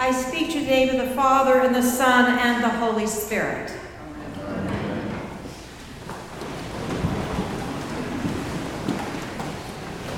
[0.00, 3.72] I speak to today of the Father, and the Son, and the Holy Spirit.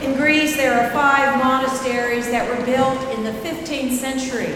[0.02, 4.54] In Greece, there are five monasteries that were built in the 15th century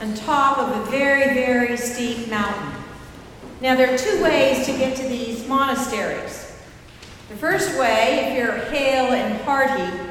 [0.00, 2.80] on top of a very, very steep mountain.
[3.60, 6.56] Now, there are two ways to get to these monasteries.
[7.28, 10.03] The first way, if you're hale and hearty,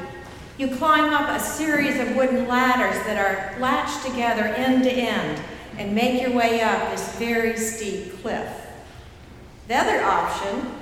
[0.56, 5.42] you climb up a series of wooden ladders that are latched together end to end
[5.78, 8.48] and make your way up this very steep cliff.
[9.66, 10.72] The other option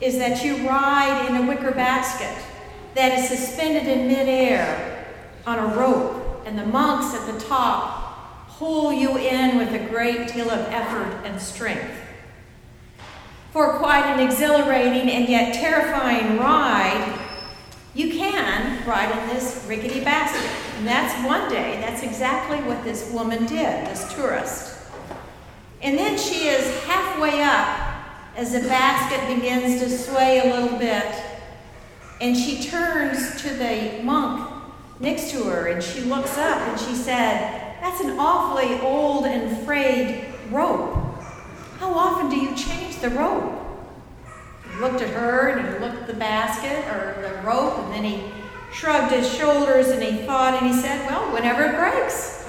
[0.00, 2.44] is that you ride in a wicker basket
[2.94, 5.06] that is suspended in midair
[5.46, 10.32] on a rope, and the monks at the top pull you in with a great
[10.32, 11.90] deal of effort and strength.
[13.52, 17.23] For quite an exhilarating and yet terrifying ride,
[17.94, 20.50] you can ride in this rickety basket.
[20.78, 21.80] And that's one day.
[21.80, 24.76] That's exactly what this woman did, this tourist.
[25.80, 27.94] And then she is halfway up
[28.36, 31.14] as the basket begins to sway a little bit.
[32.20, 34.50] And she turns to the monk
[34.98, 39.64] next to her and she looks up and she said, That's an awfully old and
[39.64, 40.94] frayed rope.
[41.78, 43.63] How often do you change the rope?
[44.74, 48.02] He looked at her and he looked at the basket or the rope, and then
[48.02, 48.32] he
[48.72, 52.44] shrugged his shoulders and he thought and he said, Well, whenever it breaks.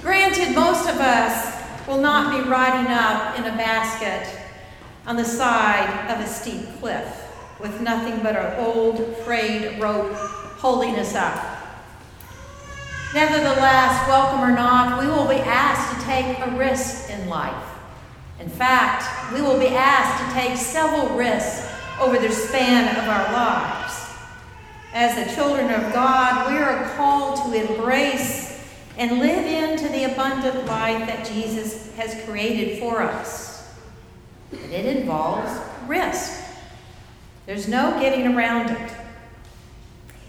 [0.00, 4.28] Granted, most of us will not be riding up in a basket
[5.06, 7.20] on the side of a steep cliff
[7.60, 11.34] with nothing but an old frayed rope holding us up.
[13.12, 17.73] Nevertheless, welcome or not, we will be asked to take a risk in life.
[18.44, 21.66] In fact, we will be asked to take several risks
[21.98, 23.94] over the span of our lives.
[24.92, 28.62] As the children of God, we are called to embrace
[28.98, 33.74] and live into the abundant life that Jesus has created for us.
[34.50, 35.50] But it involves
[35.86, 36.44] risk.
[37.46, 38.92] There's no getting around it.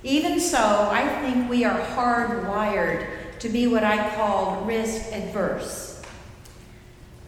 [0.03, 5.94] Even so, I think we are hardwired to be what I call risk adverse.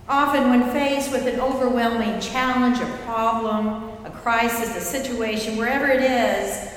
[0.09, 6.01] Often, when faced with an overwhelming challenge, a problem, a crisis, a situation, wherever it
[6.01, 6.69] is,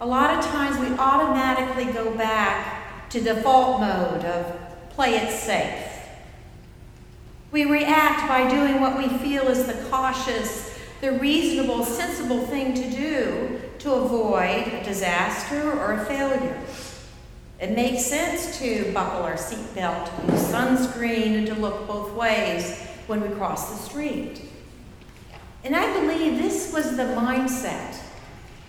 [0.00, 5.84] a lot of times we automatically go back to default mode of play it safe.
[7.50, 12.90] We react by doing what we feel is the cautious, the reasonable, sensible thing to
[12.90, 16.60] do to avoid a disaster or a failure.
[17.58, 23.22] It makes sense to buckle our seatbelt, use sunscreen, and to look both ways when
[23.22, 24.42] we cross the street.
[25.64, 27.98] And I believe this was the mindset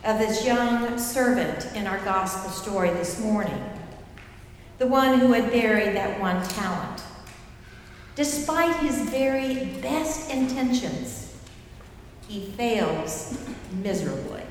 [0.06, 3.62] of this young servant in our gospel story this morning,
[4.78, 7.04] the one who had buried that one talent.
[8.16, 11.36] Despite his very best intentions,
[12.28, 13.38] he fails
[13.84, 14.47] miserably.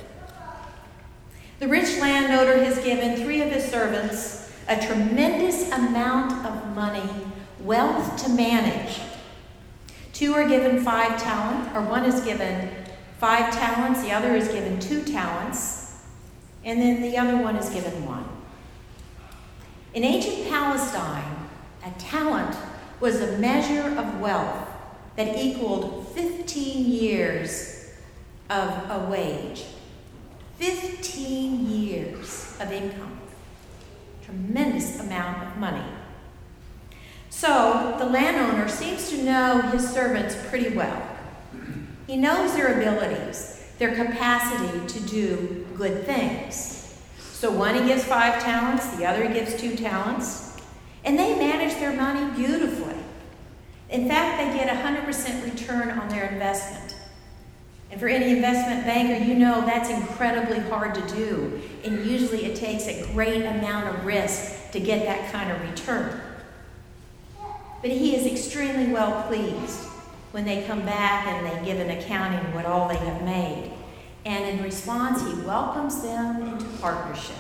[1.59, 7.09] The rich landowner has given three of his servants a tremendous amount of money,
[7.61, 9.01] wealth to manage.
[10.13, 12.71] Two are given five talents, or one is given
[13.19, 16.03] five talents, the other is given two talents,
[16.63, 18.29] and then the other one is given one.
[19.95, 21.49] In ancient Palestine,
[21.87, 22.55] a talent
[23.01, 24.69] was a measure of wealth
[25.17, 27.95] that equaled 15 years
[28.51, 29.65] of a wage.
[30.59, 31.46] 15 years
[32.61, 33.21] of income.
[34.25, 35.85] Tremendous amount of money.
[37.31, 41.17] So the landowner seems to know his servants pretty well.
[42.07, 46.99] He knows their abilities, their capacity to do good things.
[47.19, 50.57] So one he gives five talents, the other he gives two talents,
[51.05, 52.97] and they manage their money beautifully.
[53.91, 56.16] In fact, they get a 100% return on their.
[57.99, 61.61] For any investment banker, you know that's incredibly hard to do.
[61.85, 66.21] And usually it takes a great amount of risk to get that kind of return.
[67.81, 69.85] But he is extremely well pleased
[70.33, 73.73] when they come back and they give an accounting of what all they have made.
[74.27, 77.37] And in response, he welcomes them into partnership.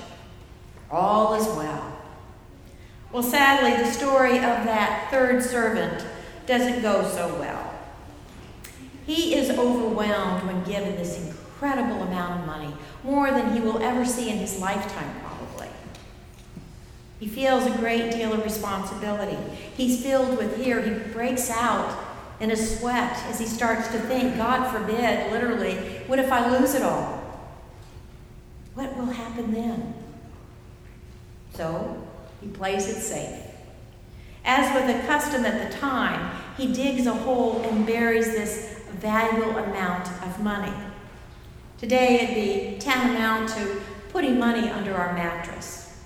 [0.91, 1.99] All is well.
[3.13, 6.07] Well, sadly, the story of that third servant
[6.47, 7.76] doesn't go so well.
[9.07, 12.75] He is overwhelmed when given this incredible amount of money,
[13.05, 15.69] more than he will ever see in his lifetime, probably.
[17.21, 19.39] He feels a great deal of responsibility.
[19.77, 20.83] He's filled with fear.
[20.83, 21.97] He breaks out
[22.41, 25.77] in a sweat as he starts to think, God forbid, literally,
[26.07, 27.23] what if I lose it all?
[28.75, 29.95] What will happen then?
[31.55, 32.07] So
[32.43, 33.41] he plays it safe.
[34.45, 38.66] As with a custom at the time, he digs a hole and buries this
[38.97, 40.73] valuable amount of money.
[41.79, 46.03] Today it'd be tantamount to putting money under our mattress.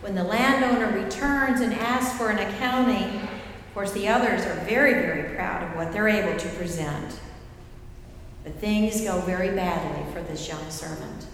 [0.00, 4.94] When the landowner returns and asks for an accounting, of course, the others are very,
[4.94, 7.20] very proud of what they're able to present.
[8.44, 11.26] But things go very badly for this young servant.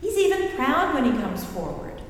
[0.00, 2.00] He's even proud when he comes forward.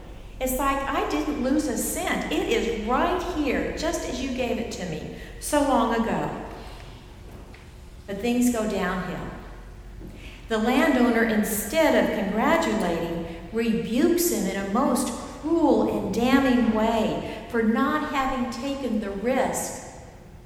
[0.41, 2.33] It's like, I didn't lose a cent.
[2.33, 6.31] It is right here, just as you gave it to me so long ago.
[8.09, 9.29] But things go downhill.
[10.49, 17.63] The landowner, instead of congratulating, rebukes him in a most cruel and damning way for
[17.63, 19.87] not having taken the risk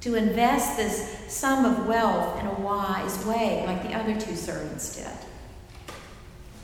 [0.01, 4.97] to invest this sum of wealth in a wise way, like the other two servants
[4.97, 5.07] did.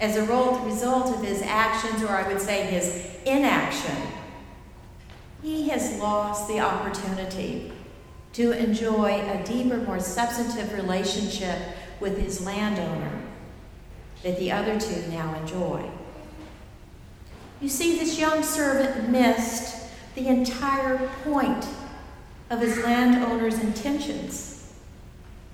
[0.02, 0.26] As a
[0.66, 3.96] result of his actions, or I would say his inaction,
[5.42, 7.72] he has lost the opportunity
[8.34, 11.58] to enjoy a deeper, more substantive relationship
[12.00, 13.22] with his landowner
[14.24, 15.90] that the other two now enjoy.
[17.62, 21.66] You see, this young servant missed the entire point
[22.50, 24.74] of his landowner's intentions.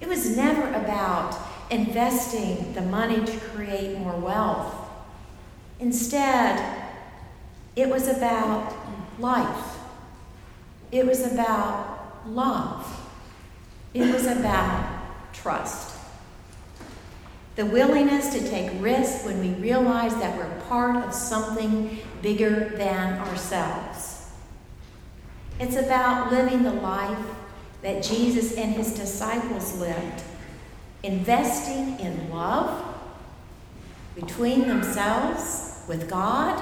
[0.01, 1.37] It was never about
[1.69, 4.73] investing the money to create more wealth.
[5.79, 6.83] Instead,
[7.75, 8.75] it was about
[9.19, 9.77] life.
[10.91, 11.94] It was about
[12.27, 13.09] love.
[13.93, 15.95] It was about trust.
[17.55, 23.19] The willingness to take risks when we realize that we're part of something bigger than
[23.19, 24.29] ourselves.
[25.59, 27.25] It's about living the life
[27.81, 30.23] that Jesus and his disciples lived,
[31.03, 32.83] investing in love
[34.15, 36.61] between themselves, with God,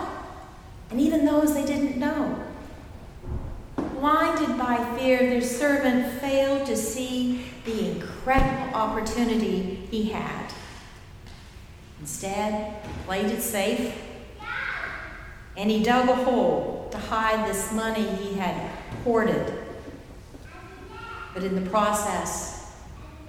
[0.92, 2.44] and even those they didn't know.
[4.04, 10.52] Blinded by fear, the servant failed to see the incredible opportunity he had.
[12.02, 13.96] Instead, he played it safe
[15.56, 18.70] and he dug a hole to hide this money he had
[19.06, 19.54] hoarded.
[21.34, 22.74] But in the process,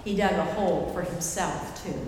[0.03, 2.05] he dug a hole for himself, too.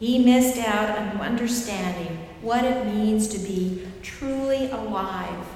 [0.00, 5.46] He missed out on understanding what it means to be truly alive,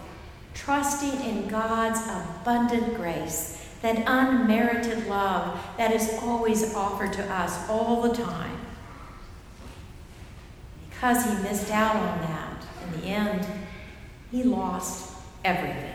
[0.56, 8.03] trusting in God's abundant grace, that unmerited love that is always offered to us all
[8.03, 8.58] the time.
[10.88, 13.47] Because he missed out on that, in the end,
[14.32, 15.12] he lost
[15.44, 15.93] everything.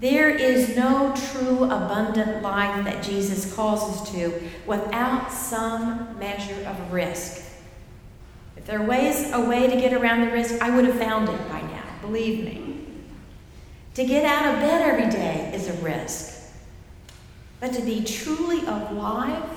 [0.00, 6.92] There is no true abundant life that Jesus calls us to without some measure of
[6.92, 7.42] risk.
[8.56, 11.48] If there was a way to get around the risk, I would have found it
[11.48, 11.59] by
[12.10, 12.86] me.
[13.94, 16.52] To get out of bed every day is a risk.
[17.60, 19.48] But to be truly alive,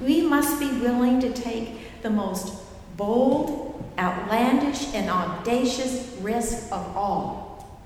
[0.00, 2.54] we must be willing to take the most
[2.96, 7.80] bold, outlandish, and audacious risk of all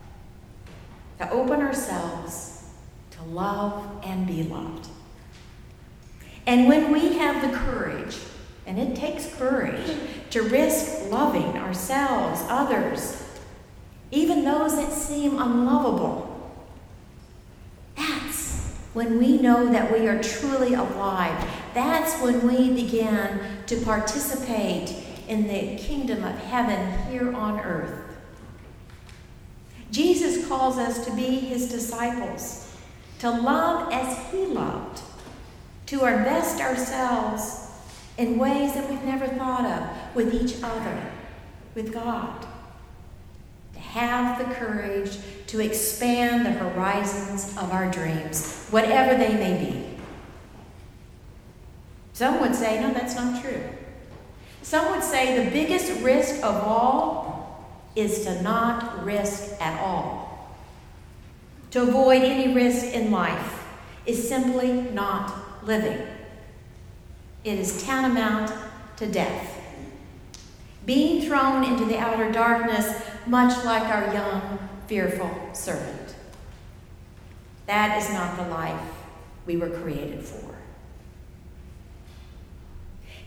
[1.19, 2.65] to open ourselves
[3.11, 4.89] to love and be loved.
[6.47, 8.17] And when we have the courage,
[8.67, 9.97] and it takes courage,
[10.31, 13.26] to risk loving ourselves, others,
[14.11, 16.33] even those that seem unlovable,
[17.97, 21.51] that's when we know that we are truly alive.
[21.75, 24.95] That's when we begin to participate
[25.29, 28.17] in the kingdom of heaven here on earth.
[29.91, 32.75] Jesus calls us to be his disciples,
[33.19, 35.01] to love as he loved,
[35.87, 37.71] to invest ourselves
[38.19, 41.13] in ways that we've never thought of with each other,
[41.75, 42.47] with God.
[43.93, 49.97] Have the courage to expand the horizons of our dreams, whatever they may be.
[52.13, 53.63] Some would say, no, that's not true.
[54.63, 57.65] Some would say the biggest risk of all
[57.95, 60.57] is to not risk at all.
[61.71, 63.67] To avoid any risk in life
[64.07, 66.07] is simply not living.
[67.45, 68.53] It is tantamount
[68.97, 69.61] to death.
[70.85, 76.15] Being thrown into the outer darkness, much like our young, fearful servant.
[77.67, 78.81] That is not the life
[79.47, 80.55] we were created for.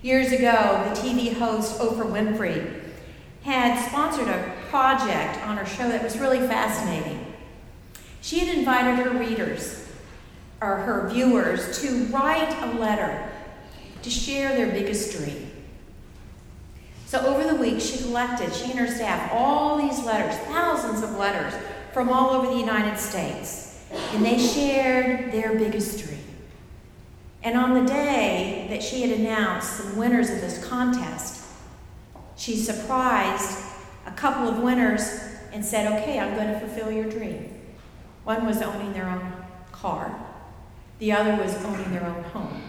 [0.01, 2.82] Years ago, the TV host Oprah Winfrey
[3.44, 7.34] had sponsored a project on her show that was really fascinating.
[8.22, 9.86] She had invited her readers,
[10.62, 13.29] or her viewers, to write a letter
[14.01, 15.49] to share their biggest dream.
[17.10, 21.18] So over the week, she collected, she and her staff, all these letters, thousands of
[21.18, 21.60] letters
[21.92, 23.84] from all over the United States.
[24.13, 26.24] And they shared their biggest dream.
[27.42, 31.48] And on the day that she had announced the winners of this contest,
[32.36, 33.58] she surprised
[34.06, 35.20] a couple of winners
[35.51, 37.60] and said, Okay, I'm going to fulfill your dream.
[38.24, 39.34] One was owning their own
[39.72, 40.16] car,
[41.00, 42.62] the other was owning their own home.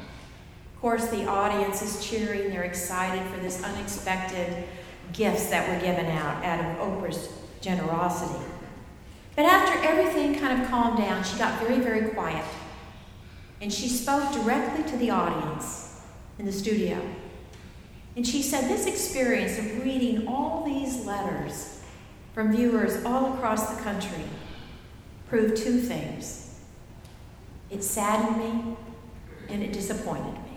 [0.80, 4.64] Of course, the audience is cheering, they're excited for this unexpected
[5.12, 7.28] gifts that were given out out of Oprah's
[7.60, 8.42] generosity.
[9.36, 12.46] But after everything kind of calmed down, she got very, very quiet.
[13.60, 16.00] And she spoke directly to the audience
[16.38, 16.98] in the studio.
[18.16, 21.82] And she said, This experience of reading all these letters
[22.32, 24.24] from viewers all across the country
[25.28, 26.58] proved two things
[27.68, 28.76] it saddened me
[29.50, 30.49] and it disappointed me.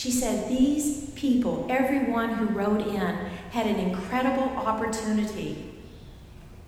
[0.00, 3.16] She said, These people, everyone who rode in,
[3.50, 5.74] had an incredible opportunity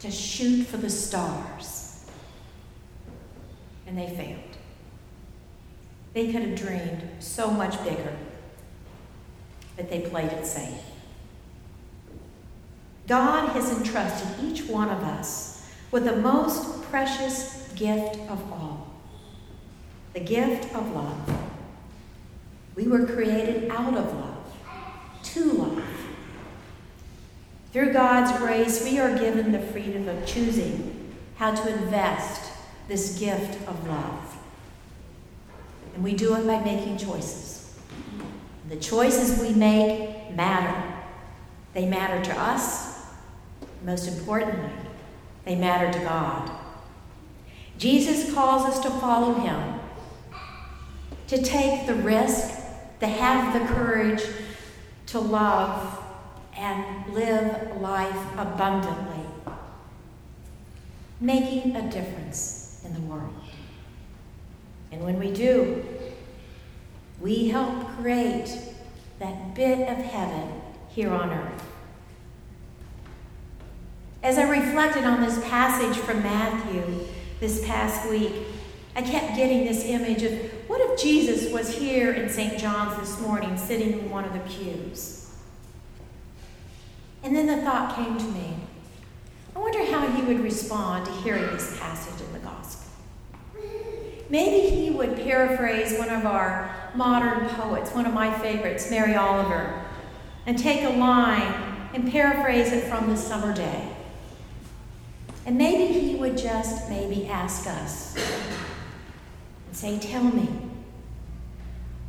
[0.01, 2.05] to shoot for the stars.
[3.87, 4.59] And they failed.
[6.13, 8.15] They could have dreamed so much bigger,
[9.77, 10.83] but they played it safe.
[13.09, 18.93] God has entrusted each one of us with the most precious gift of all
[20.13, 21.32] the gift of love.
[22.75, 24.57] We were created out of love,
[25.23, 25.85] to love.
[27.73, 32.53] Through God's grace, we are given the freedom of choosing how to invest
[32.89, 34.37] this gift of love.
[35.95, 37.79] And we do it by making choices.
[38.69, 40.95] The choices we make matter.
[41.75, 43.05] They matter to us.
[43.85, 44.71] Most importantly,
[45.45, 46.51] they matter to God.
[47.79, 49.81] Jesus calls us to follow him,
[51.27, 52.62] to take the risk,
[53.03, 54.23] to have the courage
[55.07, 56.05] to love
[56.57, 59.27] and live life abundantly,
[61.21, 63.35] making a difference in the world.
[64.93, 65.85] And when we do,
[67.21, 68.57] we help create
[69.19, 71.67] that bit of heaven here on earth.
[74.23, 77.01] As I reflected on this passage from Matthew
[77.41, 78.33] this past week,
[78.95, 80.33] I kept getting this image of
[80.69, 82.59] what if Jesus was here in St.
[82.59, 85.31] John's this morning, sitting in one of the pews?
[87.23, 88.57] And then the thought came to me
[89.55, 92.91] I wonder how he would respond to hearing this passage in the gospel.
[94.31, 99.85] Maybe he would paraphrase one of our modern poets, one of my favorites, Mary Oliver,
[100.47, 101.53] and take a line
[101.93, 103.95] and paraphrase it from the summer day.
[105.45, 108.17] And maybe he would just maybe ask us
[109.73, 110.47] and say, Tell me,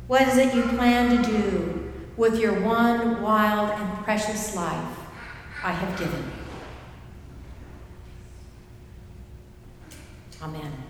[0.06, 4.98] what is it you plan to do with your one wild and precious life
[5.62, 6.30] I have given you?
[10.42, 10.83] Amen.